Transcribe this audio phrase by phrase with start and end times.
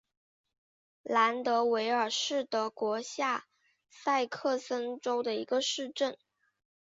[1.03, 3.45] 兰德韦尔是德国下
[3.87, 6.17] 萨克森州的一个市镇。